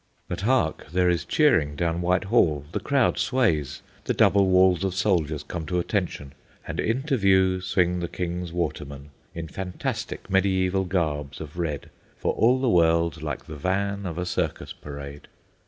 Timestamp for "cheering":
1.25-1.75